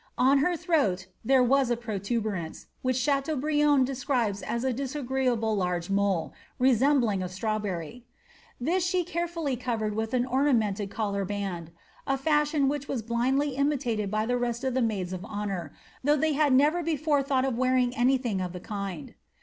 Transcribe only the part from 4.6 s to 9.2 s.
a disagreeably large mole, resembling a strawberry; this she